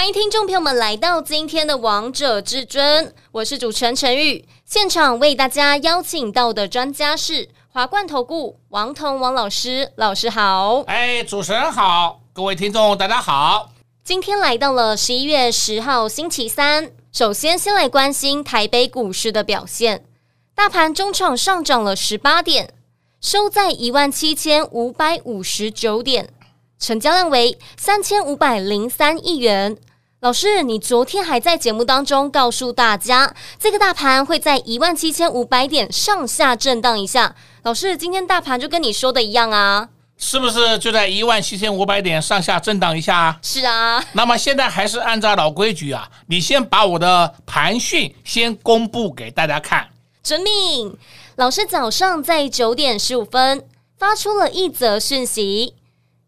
[0.00, 4.48] 欢迎听众朋友们来到今天的《王者至尊》，我是主持人陈宇。
[4.64, 10.80] 现场为大家邀请到的专家是华冠投顾王彤王老师，老师好。
[10.86, 13.72] 哎，主持人好，各位听众大家好。
[14.02, 20.06] 今天来到了十一月十号星期三，首先先来关心台北股市的表现。
[20.54, 22.72] 大盘中场上涨了十八点，
[23.20, 26.30] 收在一万七千五百五十九点，
[26.78, 29.76] 成交量为三千五百零三亿元。
[30.20, 37.34] 老师，你昨天还在节目当中告诉大家，这个大盘会在一万七千五百点上下震荡一下。
[37.62, 43.38] 老师，今天大盘就跟你说的一样啊，是不是就在一万七千五百点上下震荡一下啊？
[43.40, 44.04] 是啊。
[44.12, 49.88] 那么现在还是按照老规矩啊，你先把我的盘讯先公布给大家看。
[50.22, 50.98] 遵命，
[51.36, 55.72] 老师早上在九点十五分发出了一则讯息，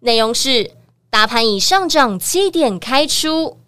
[0.00, 0.70] 内容是：
[1.10, 3.58] 大盘已上涨七点开出，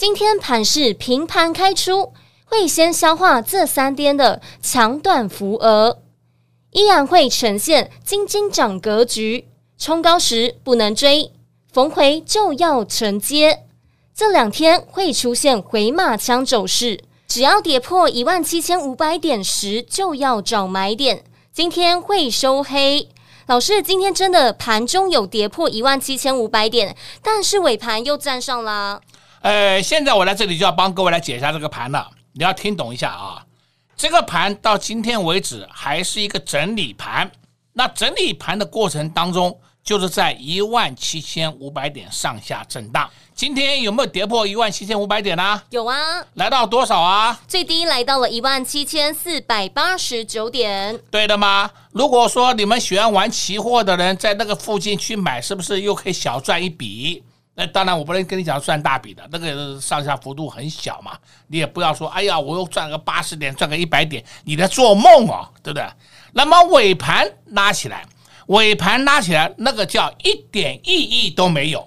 [0.00, 2.14] 今天盘势平盘开出，
[2.46, 5.98] 会先消化这三天的强短幅额，
[6.70, 11.30] 依然会呈现金金涨格局，冲高时不能追，
[11.70, 13.66] 逢回就要承接，
[14.14, 17.04] 这两天会出现回马枪走势。
[17.28, 21.22] 只要跌破一万七千五百点时，就要找买点。
[21.52, 23.10] 今天会收黑，
[23.44, 29.02] 老师，今天真的盘中有跌破一万七千五百点，但是尾盘又站上了。
[29.42, 33.42] 呃，现在我来这里就要帮各位来解一下这个盘了，你要听懂一下啊。
[33.96, 37.30] 这个盘到今天为止还是一个整理盘，
[37.72, 43.08] 那整理盘的过程当中，就是在一万七千五百点上下震荡。
[43.34, 45.64] 今天有没有跌破一万七千五百点呢、啊？
[45.70, 45.96] 有啊，
[46.34, 47.40] 来到多少啊？
[47.48, 50.98] 最低来到了一万七千四百八十九点。
[51.10, 51.70] 对的吗？
[51.92, 57.22] 如果说你们喜欢玩期货的人在那个附近去买，是不是又可以小赚一笔？
[57.60, 61.12] 那当然，我不能跟你讲赚大笔的，那个上下幅度很小嘛。
[61.48, 65.86] 你也不要说，哎呀，我又赚个八十点，赚个一百点，你在做梦哦，对不对？
[66.32, 68.06] 那么尾盘拉起来，
[68.46, 71.86] 尾盘拉起来，那个叫一点意义都没有。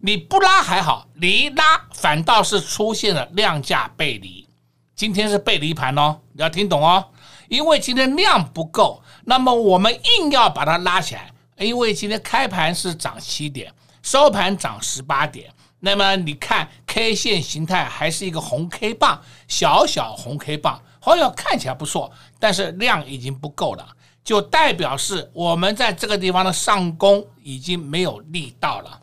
[0.00, 4.46] 你不拉还好，你一拉反倒是出现了量价背离。
[4.94, 7.02] 今天是背离盘哦，你要听懂哦。
[7.48, 11.30] 因为今天量不够，那么我们硬要把它拉起来。
[11.56, 13.72] 因为今天开盘是涨七点，
[14.06, 15.52] 收盘涨十八点。
[15.80, 23.84] 那么你看 K 线形态还是一个红 K 棒，小小红 K 棒，好像看起来不错，但是量已经不够了，
[24.22, 29.00] 就代表是我们在这个地方的上攻已经没有力道了。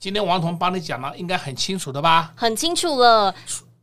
[0.00, 2.32] 今天王彤帮你讲了，应该很清楚的吧？
[2.34, 3.32] 很清楚了。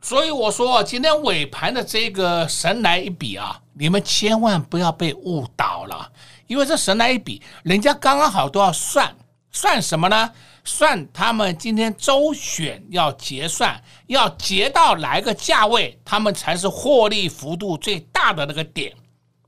[0.02, 6.12] 所以我说，今天尾盘的这个神来一笔啊，你们千万不要被误导了，
[6.46, 9.16] 因为这神来一笔，人家刚刚好都要算，
[9.50, 10.30] 算什么呢？
[10.64, 18.92] 算他们今天周选要结算，要结到哪个价位，他们才是获利幅度最大的那个点。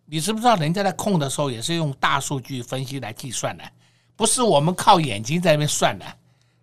[0.07, 3.65] 你知不知道，人家在控的时候也是用大数据分析来计算的，
[4.17, 6.05] 不是我们靠眼睛在那边算的。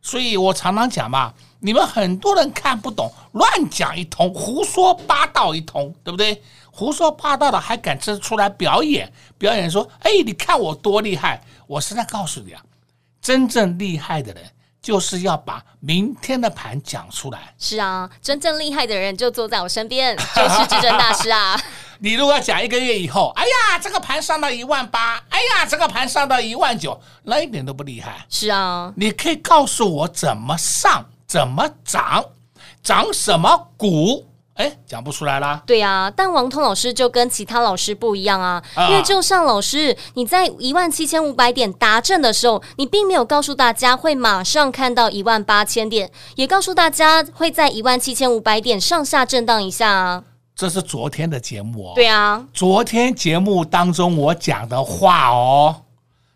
[0.01, 6.41] 所以我常常讲嘛，你们很多人看不懂，乱讲一通，胡说八道一通，对不对？
[6.71, 9.11] 胡说八道的还敢这出来表演？
[9.37, 11.41] 表演说，哎，你看我多厉害！
[11.67, 12.63] 我是在告诉你啊，
[13.21, 14.43] 真正厉害的人
[14.81, 17.53] 就是要把明天的盘讲出来。
[17.57, 21.59] 是啊，真正厉害的人就坐在我身边， 就是至尊大师啊。
[22.01, 28.25] 你如果讲一个月以后，哎呀，这个盘上到一万八，哎呀，这个盘上到一万九，那一点都不厉害。
[28.29, 32.23] 是啊，你可以告诉我怎么上，怎么涨，
[32.81, 34.25] 涨什么股？
[34.59, 35.63] 哎，讲不出来啦。
[35.65, 50.23] 对啊，但王彤老师就跟其他老师不一样啊，因为就像老师，你在一万七千五百点达阵的时候，你并没有告诉大家会马上看到一万八千点，也告诉大家会在一万七千五百点上下震荡一下啊。
[50.53, 51.91] 这是昨天的节目哦。
[51.95, 55.83] 对啊，昨天节目当中我讲的话哦，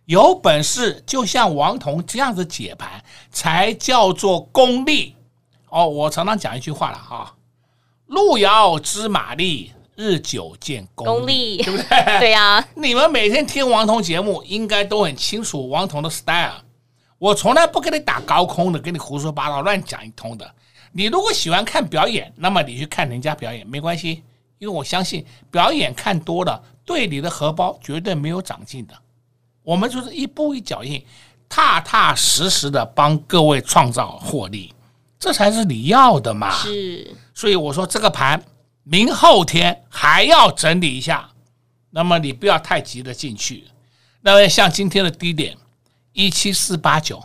[0.06, 3.04] 有本事就像王彤这样子解盘，
[3.34, 5.18] 才叫做功力
[5.68, 5.86] 哦。
[5.86, 7.34] 我常常讲一句话了哈，
[8.14, 12.20] 路遥知马力，日久见功力，功力对不对？
[12.20, 16.62] 对呀，你们每天听王彤节目，应该都很清楚王彤的 style。
[17.18, 20.54] 我从来不跟你打高空的，跟你胡说八道、乱讲一通的。
[20.92, 24.22] 你如果喜欢看表演，那么你去看人家表演没关系，
[24.60, 28.94] 因为我相信表演看多了，对你的荷包绝对没有长进的。
[29.64, 31.04] 我们就是一步一脚印，
[31.50, 34.72] 踏踏实实的帮各位创造获利，
[35.24, 36.52] 这才是你要的嘛。
[36.52, 38.44] 是，所以我说这个盘
[38.84, 41.30] 明后天还要整理一下，
[41.92, 43.64] 那么你不要太急着进去。
[44.20, 45.56] 那么像今天的低点
[46.12, 47.24] 一七四八九，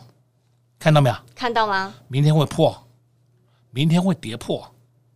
[0.79, 1.17] 看到没有？
[1.35, 1.93] 看到吗？
[2.07, 2.87] 明天会破，
[3.73, 4.73] 明天会跌破，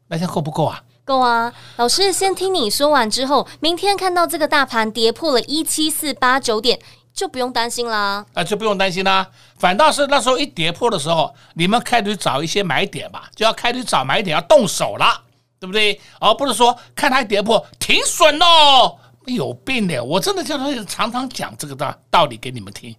[0.08, 0.82] 那这样够不够啊？
[1.04, 1.52] 够啊！
[1.76, 6.80] 老师先听你说完之后，明天看到这个大盘跌破了一七四八九点。
[7.12, 9.28] 就不用担心啦，啊，就不用担心啦。
[9.58, 15.22] 反倒是那时候一跌破的时候，你们开始找一些买点吧，就要开始找买点，要动手了，
[15.60, 16.00] 对不对？
[16.18, 20.02] 而不是说看它跌破停损哦，有病的！
[20.02, 22.96] 我真的叫他常常讲这个道道理给你们听。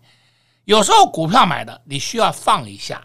[0.65, 3.01] 有时候股票买的，你需要放一下，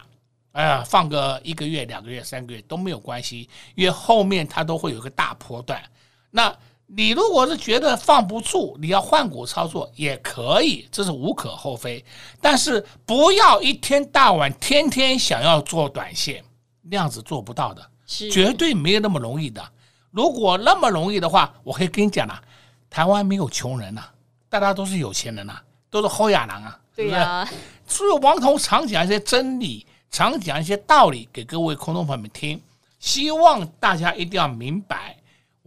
[0.51, 5.81] 哎呀，放个一个月、两个月、三个月都没有关系，因为后面它都会有个大波段。
[6.29, 6.55] 那。
[6.91, 12.03] 你如果是觉得放不住，你要换股操作也可以，这是无可厚非。
[12.41, 16.43] 但是不要一天到晚天天想要做短线，
[16.81, 19.63] 那样子做不到的，是绝对没有那么容易的。
[20.09, 22.41] 如果那么容易的话，我可以跟你讲了，
[22.89, 24.01] 台湾没有穷人呐，
[24.49, 25.59] 大家都是有钱人呐，
[25.91, 27.47] 都是后亚郎啊，对呀。
[27.87, 32.59] 所以王彤常讲一些真理，常讲一些道理给各位空中朋友们听，
[32.99, 35.15] 希望大家一定要明白。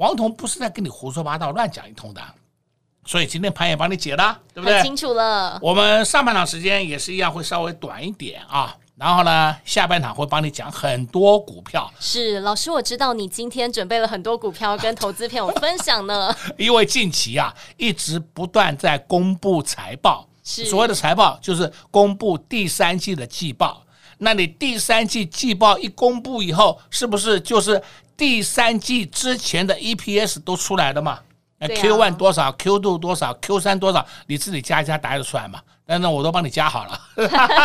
[0.03, 2.21] 王彤不是在跟你胡说八道、乱讲一通的，
[3.07, 4.83] 所以今天盘也帮你解了，对不对？
[4.83, 5.57] 清楚了。
[5.63, 8.77] 我们上半场时间也是一样，会稍微短一点啊。
[8.97, 11.89] 然后呢，下半场会帮你讲很多股票。
[12.01, 16.35] 是老师，我知道你今天准备了很多股票跟投资片，我分享呢。
[16.59, 23.85] 因为近期啊，一直不断在公布财报，是所谓的财报就是公布第三季的季报。
[24.19, 27.81] 那你第三季季报一公布以后，是不是就是？
[28.17, 31.19] 第三季之前的 EPS 都出来了嘛？
[31.59, 35.61] 那 Q one 多少，Q two 多少，Q 三多少，你自己加一加答得出来嘛？
[35.93, 36.99] 但是我都帮你加好了，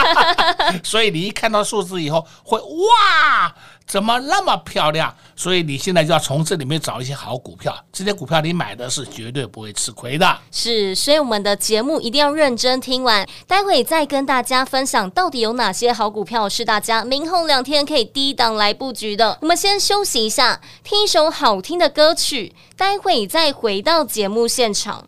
[0.84, 3.56] 所以你一看到数字以后会哇，
[3.88, 5.16] 怎么那么漂亮？
[5.34, 10.38] 所以你现在就要从这里面找一些好股票，这些股票你买的是绝对不会吃亏的。
[10.52, 19.38] 是，所以我们的节目一定要认真听完，待会再跟大家分享到底有哪些好股票是大家明后两天可以低档来布局的。
[19.42, 25.08] 我们先休息一下，听一首好听的歌曲，待会再回到节目现场。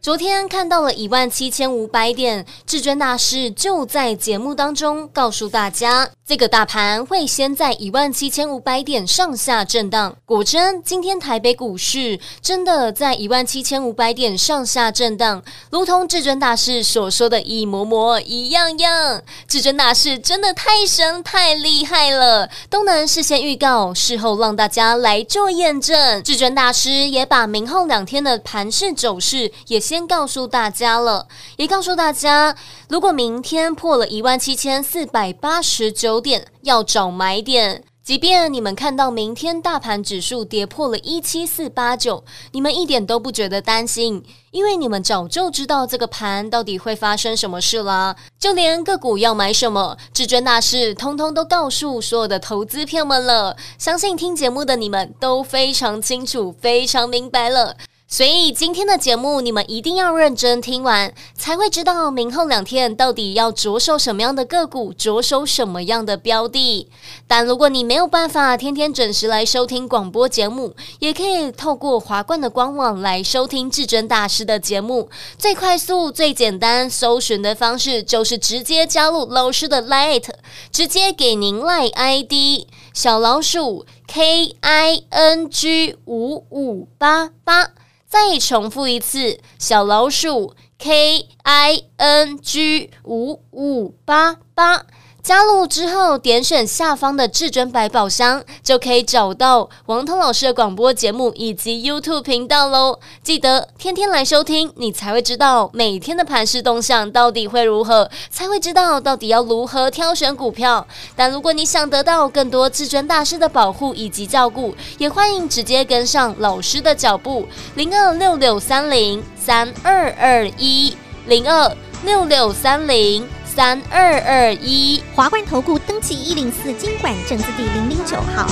[0.00, 10.16] 昨天看到了一万七千五百点，至尊大师就在节目当中告诉大家，这个大盘会先在一万七千五百点上下震荡。
[10.24, 19.20] 果真，今天台北股市真的在一万七千五百点上下震荡，如同至尊大师所说的一模模一样样。
[19.48, 26.22] 至尊大师真的太神太厉害了，都能事先预告，事后让大家来做验证。
[26.22, 29.82] 至尊大师也把明后两天的盘势走势也。
[29.88, 31.26] 先告诉大家了，
[31.56, 32.54] 也告诉大家，
[32.90, 37.82] 如果明天破了一万七千四百八十九点，要找买点。
[38.04, 48.14] 即便你们看到明天大盘指数跌破了一七四八九，你们一点都不觉得担心，因为你们早就知道这个盘到底会发生什么事啦。
[48.38, 53.56] 就连个股要买什么，至尊大师通通都告诉所有的投资票们了。
[53.78, 57.74] 相信听节目的你们都非常清楚，非常明白了。
[58.10, 66.88] 所以今天的节目你们一定要认真听完，才会知道明后两天到底要着手什么样的个股，着手什么样的标的。
[67.26, 75.10] 但如果你没有办法天天准时来收听广播节目，也可以透过华冠的官网来收听至尊大师的节目。
[75.36, 80.24] 最快速、最简单搜寻的方式就是直接加入老师的 Line，
[80.72, 87.72] 直接给您 light ID 小老鼠 K I N G 五五八八。
[88.08, 94.86] 再重复一次，小老鼠 K I N G 五五八八。
[95.22, 102.98] 加入之后，点选下方的至尊百宝箱，就可以找到王涛老师的广播节目以及 YouTube 频道喽。
[103.22, 110.86] 记得天天来收听，你才会知道每天的盘势动向到底会如何，才会知道到底要如何挑选股票。
[111.14, 120.96] 但如果你想得到更多至尊大师的保护以及照顾，也欢迎直接跟上老师的脚步，零二六六三零三二二一
[121.26, 123.28] 零二六六三零。
[123.58, 128.46] 三二二一，华冠投顾登记一零四经管证字第零零九号。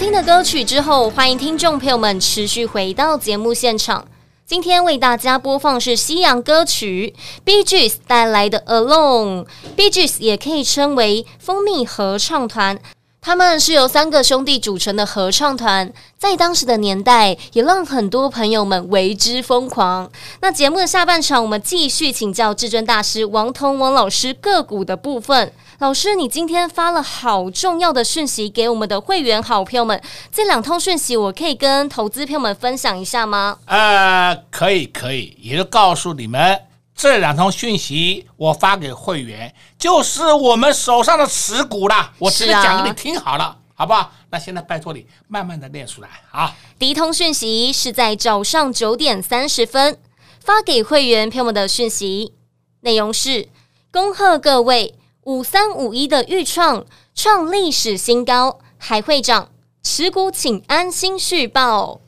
[0.00, 4.02] 听的歌曲之后，欢迎听众朋友们持续回到节目现场。
[4.46, 7.14] 今天为大家播放是西洋歌曲
[7.44, 9.44] Bee Gees 带来的《Alone》。
[9.76, 12.78] Bee Gees 也可以称为蜂蜜合唱团。
[13.20, 20.10] 他们是由三个兄弟组成的合唱团，在当时的年代也让很多朋友们为之疯狂。
[20.40, 25.52] 那节目的下半场，我们继续请教至尊大师王彤王老师个股的部分。
[25.80, 29.98] 老师，你今天发了好重要的讯息给我们的会员好朋友们，
[30.30, 33.56] 这两通讯息我可以跟投资朋友们分享一下吗？
[33.64, 36.60] 呃，可以，可以，也就告诉你们。
[36.94, 42.12] 这两通讯息我发给会员，就是我们手上的持股啦。
[42.18, 44.12] 我直接讲给你听好了，啊、好不好？
[44.28, 46.54] 那现在拜托你慢慢的念出来啊。
[46.78, 49.96] 第一通讯息是在早上九点三十分
[50.40, 52.34] 发给会员朋友们的讯息，
[52.82, 53.48] 内容是：
[53.90, 54.94] 恭贺各位
[55.30, 56.84] 五三五一的预创
[57.14, 59.48] 创历史新高，还会涨
[59.80, 62.00] 持股请安心续报。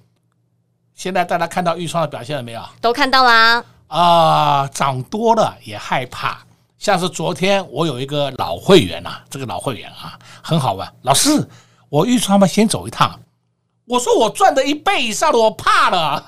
[0.93, 2.61] 现在大家看到预创的表现了没有？
[2.81, 3.65] 都看到啦。
[3.87, 6.41] 啊，涨多了也害怕。
[6.79, 10.93] 像是昨天我有一个老会员啊，这个老会员啊很好玩。
[11.03, 11.49] 老师，
[11.91, 13.21] 我预创嘛先走一趟。
[13.93, 16.27] 我说我赚的一倍以上的，我怕了。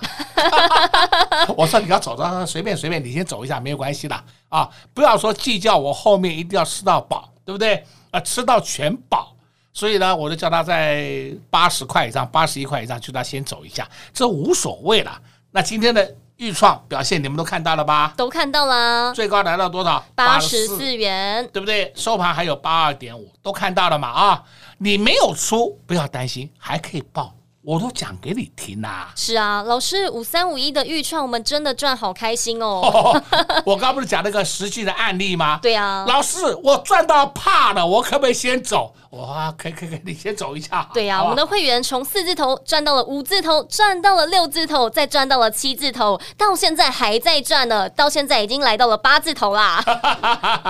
[1.57, 4.15] 我说你要走的随便随便，你先走一下没有关系的
[4.51, 7.83] 啊，不要说计较我后面一定要吃到饱，对不对？
[8.11, 9.35] 啊，吃到全饱。
[9.73, 15.19] 所以呢，我就叫他在八十块以上，八十一块以上，就他先走一下，这无所谓了。
[15.51, 16.15] 那今天的。
[16.37, 18.13] 预创表现你们都看到了吧？
[18.17, 20.05] 都看到了，最高来到多少？
[20.17, 21.93] 八十四元，对不对？
[21.95, 24.09] 收盘还有八二点五，都看到了嘛？
[24.09, 24.43] 啊，
[24.79, 27.33] 你没有出不要担心，还可以报。
[27.67, 29.13] 我都讲给你听啦、啊！
[29.17, 32.83] 是啊，老师五三五一的预创，我们真的赚好开心哦！
[32.83, 33.23] 哦
[33.65, 35.59] 我刚不是讲那个实际的案例吗？
[35.63, 38.95] 对啊，老师，我赚到怕了，我可不可以先走？
[39.13, 40.87] 哇，可以可以可以，你先走一下。
[40.93, 49.83] 对呀、啊，我们的会员从四字头赚到了五字头，赚到了六字头，再赚到了七字头，到现在还在赚呢，到现在已经来到了八字头啦。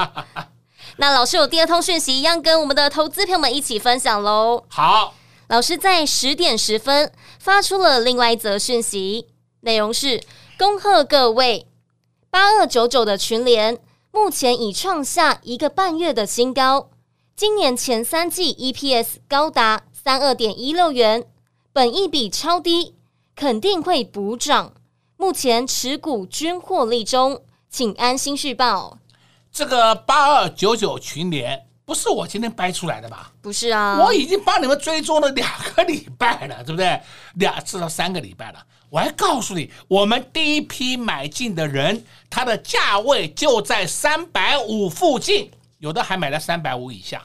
[0.98, 4.62] 那老师有第二通讯息，一样跟我们的投资朋友们一起分享喽。
[4.68, 5.14] 好。
[5.54, 9.28] 老师在十点十分发出了另外一则讯息，
[9.61, 10.20] 内容是：
[10.58, 11.68] 恭贺各位
[12.28, 13.78] 八二九九的群联
[14.11, 16.90] 目前已创下一个半月的新高，
[17.37, 21.25] 今年前三季 EPS 高达三二点一六元，
[21.73, 22.96] 本益比超低，
[23.37, 24.75] 肯定会补涨。
[25.16, 28.99] 目前持股均获利中，请安心续报。
[29.52, 31.68] 这个八二九九群联。
[31.85, 33.31] 不是我今天掰出来的吧？
[33.43, 37.00] 不是啊，我已经帮你们追踪了两个礼拜了，对不对？
[37.35, 38.67] 两至少三个礼拜了。
[38.88, 47.19] 我还告诉你，我们第一批买进的人，他的价位就在三百五附近，有的还买了三百五以下，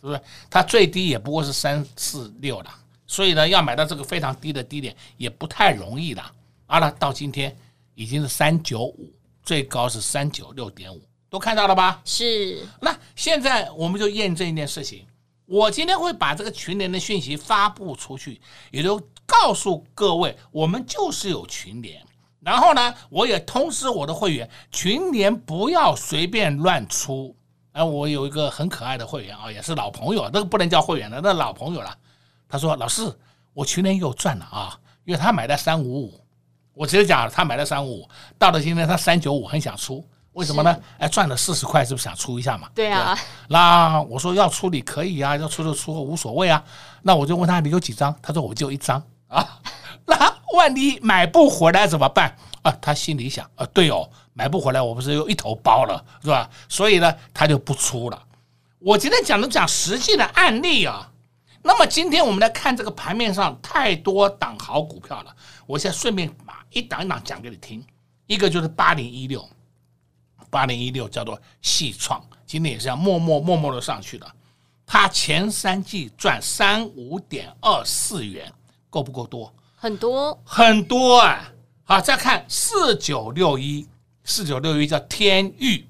[0.00, 0.20] 是不是？
[0.50, 2.70] 他最低也不过是三四六了，
[3.06, 6.22] 所以呢，要买到这个非常低的低点也不太容易的。
[6.66, 7.56] 啊，了到今天
[7.94, 11.02] 已经是三九五，最高是三九六点五。
[11.36, 12.00] 都看到了吧？
[12.02, 12.66] 是。
[12.80, 15.06] 那现在我们就验证一件事情，
[15.44, 18.40] 我今天会把这个群联的讯息发布出去，
[18.70, 22.02] 也就告诉各位，我们就是有群联。
[22.40, 27.36] 然后呢，我也通知我的会员，群联不要随便乱出。
[27.72, 31.94] 哎，我有一个很可爱的会员啊，也是老朋友，那个不能叫会员了，那老朋友了。
[32.48, 33.14] 他说：“老师，
[33.52, 36.20] 我群联又赚了啊，因为他买的三五五，
[36.72, 40.02] 我直接讲，他买的三五五，到了今天他三九五，很想出。”
[40.36, 40.78] 为什么呢？
[40.98, 42.68] 哎，赚了四十块，是不是想出一下嘛？
[42.74, 43.18] 对啊。
[43.48, 46.62] 那我说要出，你可以啊，要出就出，无所谓啊。
[47.00, 48.14] 那我就问他，你有几张？
[48.20, 49.58] 他说我就一张啊。
[50.04, 50.14] 那
[50.54, 52.70] 万一买不回来怎么办啊？
[52.82, 56.50] 他心里想啊，对哦，买不回来，我不是又一头包了，是吧？
[56.68, 58.22] 所以呢，他就不出了。
[58.78, 61.10] 我今天讲的讲实际的案例啊。
[61.62, 65.34] 那么今天我们来看这个盘面上太多档好股票了，
[65.66, 67.82] 我现在顺便把一档一档讲给你听。
[68.26, 69.42] 一个就是八零一六。
[70.56, 74.26] 八零一六叫做细创，今天也是这样默默默默的上去的。
[74.86, 78.50] 它前三季赚三五点二四元，
[78.88, 79.52] 够不够多？
[79.74, 81.52] 很多很多啊！
[81.84, 83.86] 好，再看四九六一，
[84.24, 85.86] 四九六一叫天域，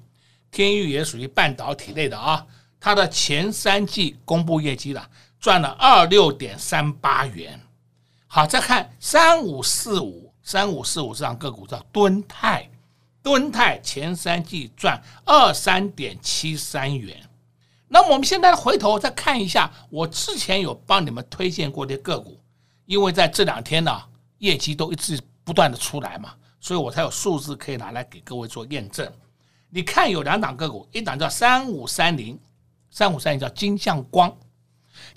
[0.51, 2.45] 天域也属于半导体类的啊。
[2.77, 7.57] 它的前三季公布业绩了，赚了二六点三八元。
[8.27, 12.69] 好，再看三五四五，三五四五这档个股叫敦泰。
[13.27, 17.21] 敦泰前三季赚二三点七三元，
[17.89, 22.39] 那么我们现在回头再看一下，我之前有帮你们推荐过的个股，
[22.85, 24.01] 因为在这两天呢，
[24.37, 29.11] 业绩都一直不断的出来嘛，所以我才有数字可以拿来给各位做验证。
[29.69, 32.39] 你看有两档个股，一档叫三五三零，
[32.89, 34.33] 三五三零叫金像光，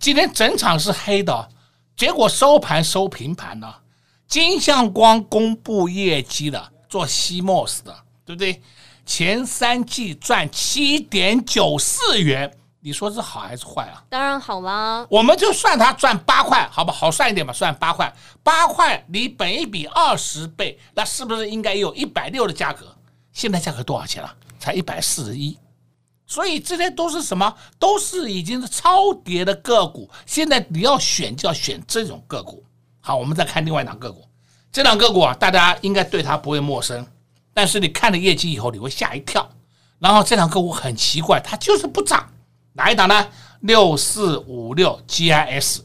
[0.00, 1.48] 今天整场是黑的，
[1.96, 3.82] 结果收盘收平盘了。
[4.26, 8.60] 金相光公布业绩了，做 CMOS 的，对不对？
[9.06, 14.04] 前三季赚七点九四元，你说是好还是坏啊？
[14.08, 17.52] 当然好啦，我们就算它赚八块，好不好算一点吧？
[17.52, 22.94] 算八块，八块离本一比二十倍，那是不是应该有一百六的价格？
[23.32, 24.36] 现在价格多少钱了？
[24.58, 25.56] 才一百四十一。
[26.26, 27.52] 所以这些都是什么？
[27.78, 30.08] 都是已经是超跌的个股。
[30.26, 32.62] 现在你要选，就要选这种个股。
[33.00, 34.24] 好，我们再看另外一档个股。
[34.72, 37.06] 这档个股啊，大家应该对它不会陌生，
[37.52, 39.50] 但是你看了业绩以后，你会吓一跳。
[39.98, 42.32] 然后这档个股很奇怪，它就是不涨。
[42.72, 43.28] 哪一档呢？
[43.60, 45.80] 六四五六 GIS。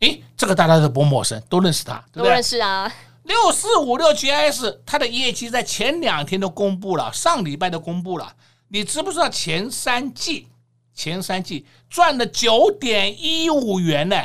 [0.00, 2.28] 诶，这个大家都不陌生，都认识它，对不对？
[2.28, 2.90] 都认识啊。
[3.24, 8.32] 六四五六 GIS，它的业绩在前两天都公布了，上礼拜都公布了。
[8.68, 10.48] 你知不知道前三季，
[10.94, 14.16] 前三季赚了九点一五元呢？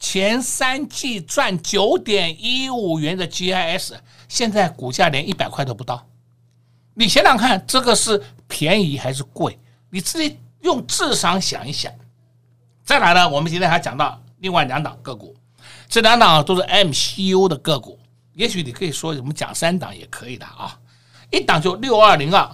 [0.00, 3.92] 前三季赚九点一五元的 GIS，
[4.28, 6.06] 现在股价连一百块都不到。
[6.94, 9.58] 你想想看，这个是便宜还是贵？
[9.90, 11.92] 你自己用智商想一想。
[12.82, 15.36] 再来呢，我们今天还讲到另外两档个股，
[15.86, 17.98] 这两档都是 MCU 的个股。
[18.32, 20.80] 也许你可以说我们讲三档也可以的啊。
[21.30, 22.50] 一档就六二零二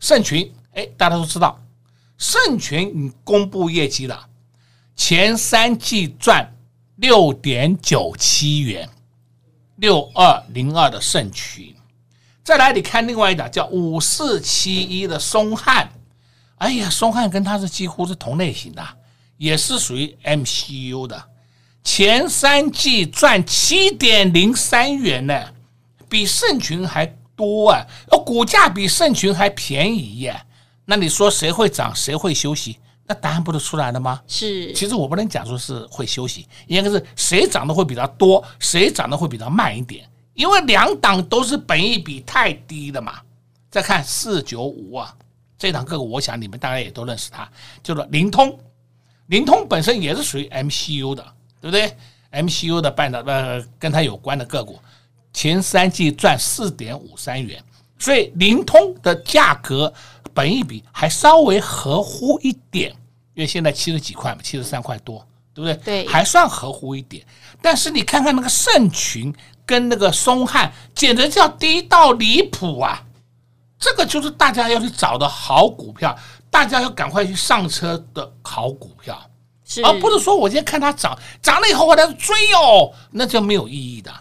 [0.00, 1.60] 盛群，哎，大家都知道，
[2.16, 4.26] 盛群你公布业绩了，
[4.96, 6.54] 前三季赚。
[6.96, 8.88] 六点九七元，
[9.76, 11.74] 六二零二的盛群，
[12.42, 15.90] 再来你看另外一档叫五四七一的松汉，
[16.56, 18.82] 哎呀，松汉跟它是几乎是同类型的，
[19.36, 21.22] 也是属于 MCU 的，
[21.84, 25.52] 前三季赚七点零三元呢，
[26.08, 27.04] 比盛群还
[27.36, 27.86] 多啊，
[28.24, 30.40] 股价比盛群还便宜耶，
[30.86, 32.78] 那你说谁会涨，谁会休息？
[33.08, 34.20] 那答案不就出来了吗？
[34.26, 43.20] 是，其实我不能讲说是会休息，应该是谁涨得会比较多，谁涨得会比较慢一点，因为两档都是本益比太低的嘛。
[43.70, 45.14] 再看四九五啊，
[45.56, 47.48] 这档个股，我想你们大概也都认识它，
[47.82, 48.58] 叫做灵通。
[49.26, 51.24] 灵通本身也是属于 MCU 的，
[51.60, 51.96] 对不对
[52.32, 54.78] ？MCU 的半导呃跟它有关的个股，
[55.32, 57.62] 前三季赚四点五三元，
[57.98, 59.92] 所以灵通的价格。
[60.36, 62.90] 本一比还稍微合乎一点，
[63.32, 66.04] 因为现在七十几块嘛，七十三块多，对不对？
[66.04, 67.24] 对，还算合乎一点。
[67.62, 73.02] 但是你看看那个盛群跟那个松汉，简直叫低到离谱啊！
[73.78, 76.14] 这个就是大家要去找的好股票，
[76.50, 79.18] 大家要赶快去上车的好股票，
[79.64, 84.12] 是而不是说我今天看它涨，涨了以后我再追哦，那就没有意义的。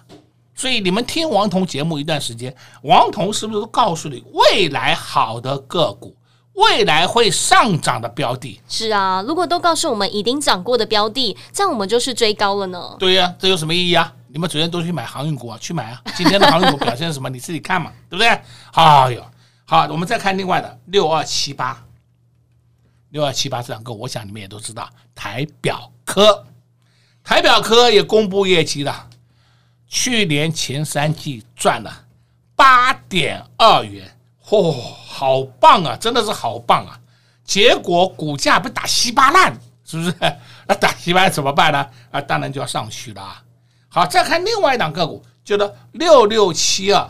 [0.56, 6.16] 所以你们听王彤节目一段时间，王彤是不是都告诉你未来好的个股，
[6.54, 8.62] 未来会上涨的标的？
[8.70, 12.96] 是啊，如果都告诉我们已经涨过的标的，这样我们就是追高了呢。
[12.98, 14.14] 对呀、啊，这有什么意义啊？
[14.28, 16.02] 你们昨天都去买航运股啊，去买啊！
[16.16, 17.30] 今天的航运股表现是什么？
[17.30, 18.28] 你自己看嘛，对不对？
[18.74, 19.26] 哎呦，
[19.66, 21.82] 好，我们再看另外的六二七八，
[23.12, 26.46] 六二七八这两个，我想你们也都知道，台表科，
[27.24, 29.10] 台表科也公布业绩了。
[29.88, 32.06] 去年前三季赚了
[32.56, 34.10] 八点二元，
[34.44, 35.96] 嚯、哦，好棒啊！
[35.96, 37.00] 真的是好棒啊！
[37.44, 40.14] 结果股价被打稀巴烂，是不是？
[40.68, 41.88] 那打稀巴烂怎么办呢？
[42.12, 43.44] 啊，当然就要上去了。
[43.88, 47.08] 好，再看另外一档个股，叫做六六七二，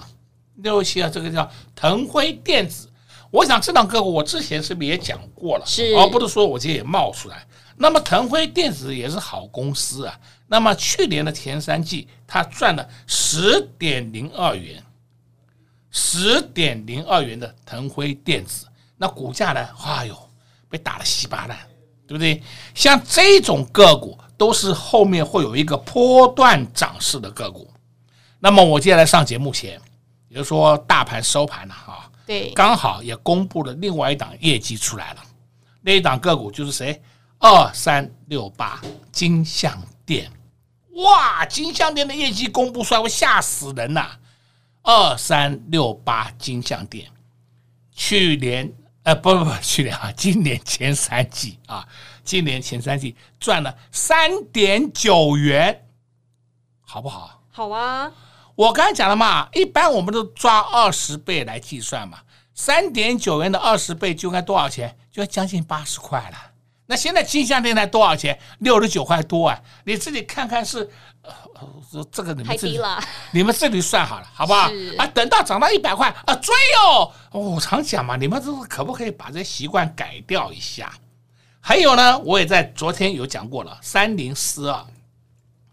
[0.55, 2.89] 六六七二这个叫腾辉电子。
[3.31, 5.65] 我想这档个股我之前是不是也讲过了？
[5.65, 7.45] 是，而不是说我今天也冒出来。
[7.77, 10.17] 那么腾辉电子也是好公司啊。
[10.47, 14.84] 那么去年的前三季，它赚了十点零二元，
[15.89, 19.67] 十点零二元的腾辉电子，那股价呢？
[19.84, 20.29] 哎呦，
[20.69, 21.58] 被打得稀巴烂，
[22.08, 22.43] 对不对？
[22.73, 27.71] 像这种个股都是后面会有一个波段涨势的个股。
[28.39, 29.81] 那么我接下来上节目前，
[30.27, 35.23] 也就是说大盘收盘了哈，对，刚好也公布了另外一档业绩出来了，
[35.81, 37.01] 那一档个股就是谁？
[37.39, 38.81] 二三六八
[39.12, 40.31] 金像电，
[40.95, 41.45] 哇！
[41.45, 44.17] 金像电的业绩公布出来会吓死人呐！
[44.81, 47.12] 二三六八金像电，
[47.91, 48.71] 去年
[49.03, 51.88] 呃不不不，去年啊， 今年前三季啊，
[52.23, 55.88] 今年前三季赚了三点九元，
[56.81, 57.41] 好不好？
[57.51, 58.12] 好啊！
[58.55, 62.19] 我刚才讲了嘛，一般我们都抓二十倍来计算嘛，
[62.53, 64.97] 三点九元的二十倍就该多少钱？
[65.12, 66.38] 就要将近八十块了。
[66.88, 68.38] 那现在金像电台多少钱？
[68.60, 69.60] 六十九块多啊！
[69.86, 70.88] 你自己看看是，
[71.24, 72.80] 呃，这个你们自己，
[73.32, 74.69] 你们自己算好了，好不好？
[74.98, 77.12] 啊，等到涨到一百块啊，追哦！
[77.32, 80.93] 我常讲嘛，你们这是可不可以把这习惯改掉一下？
[81.60, 84.86] 还有呢，我也在昨天有讲过了，三零四二，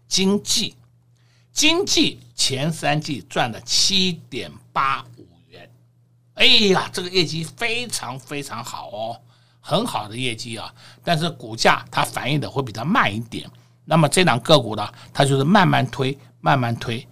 [0.07, 0.75] 经济，
[1.51, 5.69] 经济前三季赚了七点八五元，
[6.33, 9.21] 哎呀，这个业绩非常非常好哦，
[9.63, 10.71] 很好的业绩啊。
[11.03, 13.49] 但是股价它反应的会比较慢一点。
[13.85, 17.07] 那么这档个股呢，它就是慢慢推，慢慢推。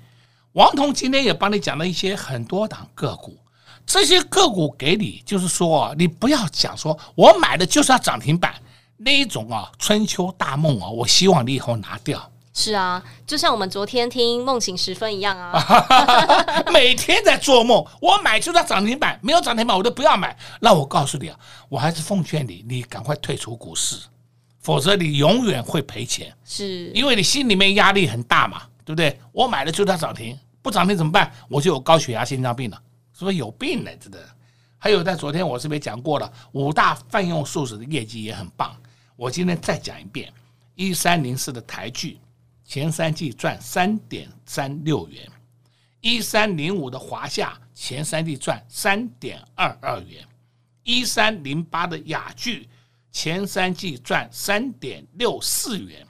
[0.54, 3.38] 王彤今天也帮你讲了一些很多档个股，
[3.86, 8.54] 这些个股给你就是说，你不要讲说我买的就是要涨停板
[8.98, 12.32] 那一种啊，春秋大梦啊，我希望你以后拿掉。
[12.54, 15.54] 是啊，就像我们昨天听梦醒时分一样啊，
[16.72, 20.38] 每天在做梦，我买就是要涨停板，没有涨停板我都不要买。
[20.60, 23.98] 那我告诉你啊，我还是奉劝你，你赶快退出股市，
[24.60, 26.34] 否则你永远会赔钱。
[26.44, 28.64] 是因为你心里面压力很大嘛。
[28.84, 29.18] 对不对？
[29.32, 31.32] 我买了就在涨停，不涨停怎么办？
[31.48, 32.82] 我就有高血压、心脏病了，
[33.18, 33.92] 是不是有病呢？
[34.02, 34.20] 真的。
[34.80, 36.30] 还有在昨天我是不是讲过了？
[36.54, 38.76] 五大泛用数字的业绩也很棒。
[39.16, 40.34] 我今天再讲一遍：
[40.74, 42.20] 一三零四的台聚
[42.72, 45.30] 前三季赚三点三六元；
[46.00, 50.24] 一三零五的华夏前三季赚三点二二元；
[50.84, 52.70] 一三零八的雅聚
[53.12, 56.08] 前三季赚三点六四元。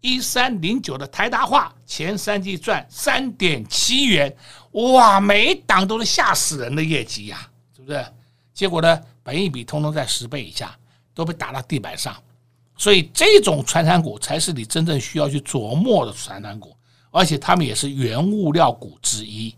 [0.00, 4.34] 一三零九的台达化前三季赚三点七元，
[4.70, 8.02] 哇，每一档都是吓死人的业绩呀，是不是？
[8.54, 10.74] 结果呢，本益比通通在十倍以下，
[11.12, 12.16] 都被打到地板上。
[12.78, 16.74] 所以这种传产股才是你真正需要去琢磨的传产股，
[17.10, 19.54] 而且他们也是原物料股之一。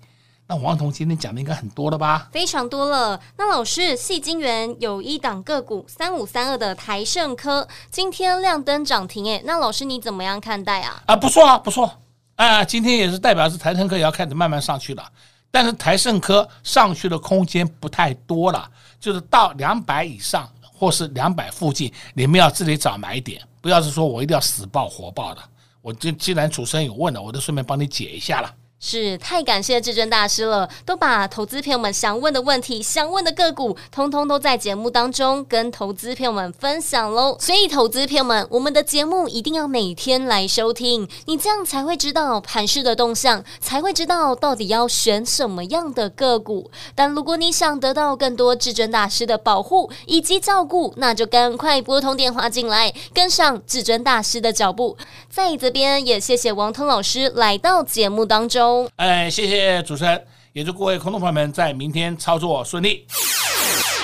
[0.47, 2.29] 那王彤今天讲的应该很多了吧？
[2.33, 3.21] 非常多了。
[3.37, 11.05] 那老师，细晶圆有一档个股三五三二的台盛科，今天亮灯涨停，诶，那老师你怎么样看待啊？
[11.07, 11.89] 啊，不错啊，不错
[12.35, 15.05] 啊，今天也是代表是台盛科也要开始慢慢上去了，
[15.53, 20.51] 但是台盛科上去的空间不太多了，就是到两百以上
[20.81, 25.43] 或是两百附近，你们要自己找买点，不要是说我一定要死报活报的。
[25.83, 28.55] 我就既然主持人有问了，我就顺便帮你解一下了。
[28.81, 37.37] 是太感谢至尊大师了，都把投资朋友们想问的问题、想问的个股，通通都在节目当中跟投资朋友们分享喽。
[37.39, 46.71] 所以，投资朋友们，我们的节目一定要每天来收听，你这样才会知道盘势的动向，才会知道到底要选什么样的个股。
[46.95, 54.97] 但如果你想得到更多至尊大师的保护以及照顾，那就赶快拨通电话进来，跟上至尊大师的脚步。
[55.29, 58.70] 在这边也谢谢王腾老师来到节目当中。
[58.97, 63.07] 哎，谢谢主持人，也祝各位空众朋友们在明天操作顺利。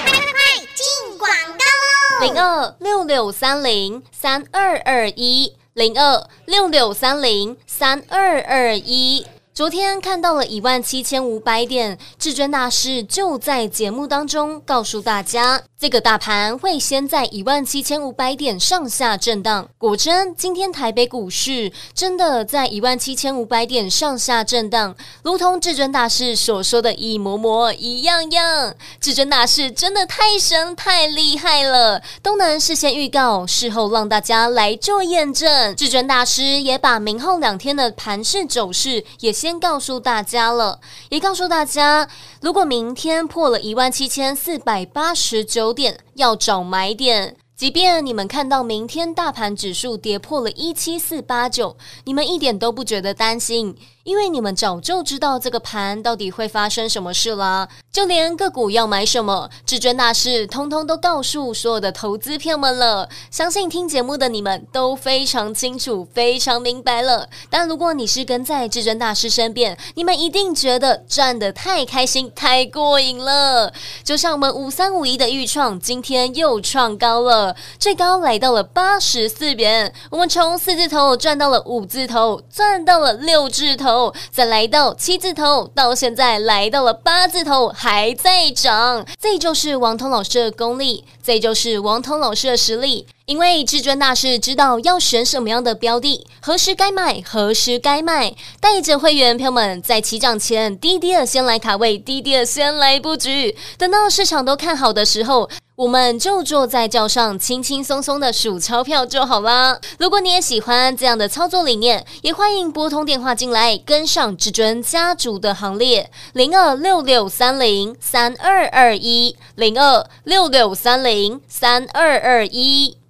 [0.04, 2.26] 快快快，进广告喽！
[2.26, 9.26] 零二六六三零三二二一，零二六六三零三二二一。
[9.54, 19.68] 昨天看到了一万七千五百点，至尊大师就在节目当中告诉大家，这个大盘会先在一万七千五百点上下震荡。
[19.76, 28.74] 果真，今天台北股市真的在一万七千五百点上下震荡，如同至尊大师所说的一模模一样样。
[29.00, 35.76] 至尊大师真的太神太厉害了，都能事先预告，事后让大家来做验证。
[35.76, 39.56] 至尊大师也把明后两天的盘势走势也先。
[39.58, 42.06] 告诉大家了，也告诉大家，
[42.40, 47.36] 如果明天破了一万七千四百八十九点，要找买点。
[47.56, 53.74] 即便你们看到明天大盘指数跌破了一七四八九，你们一点都不觉得担心。
[54.06, 63.08] 因为你们早就知道这个盘到底会发生什么事了，就连个股要买什么，至尊大师通通都告诉所有的投资票们了。
[63.32, 67.28] 相信听节目的你们都非常清楚、非常明白了。
[67.50, 73.72] 但如果你是跟在至尊大师身边，你们一定觉得赚得太开心、太过瘾了。
[74.04, 79.92] 就像我们五三五一的预创，今天又创高了，最高来到了八十四元。
[80.10, 83.95] 我们从四字头赚到了五字头，赚到了六字头。
[84.30, 89.04] 再来到七字头，到现在来到了八字头，还在涨。
[89.20, 93.06] 这就是王彤老师的功力，这就是王彤老师的实力。
[93.26, 105.50] 因为至尊大师知道要选什么样的标的，何时该买，何时该卖，带着会员朋友们在起涨前低低的先来卡位，低低的先来布局，等到市场都看好的时候。
[105.74, 109.78] 我们就坐在轿上，轻轻松松的数钞票就好啦。
[109.98, 116.10] 如果你也喜欢这样的操作理念，也欢迎拨通电话进来，跟上至尊家族的行列。
[116.32, 122.96] 零二六六三零三二二一，零二六六三零三二二一。